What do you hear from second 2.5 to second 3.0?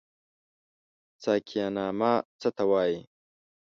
ته وايي؟